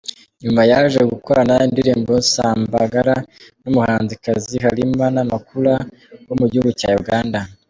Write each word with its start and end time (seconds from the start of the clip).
Nyuma 0.43 0.61
yaje 0.71 1.01
gukorana 1.11 1.55
indirimbo 1.67 2.13
Sambagala 2.31 3.15
n’umuhanzikazi 3.61 4.55
Halima 4.63 5.05
Namakula 5.15 5.73
wo 6.27 6.35
mu 6.39 6.45
gihugu 6.51 6.71
cya 6.81 6.91
Uganda. 7.03 7.39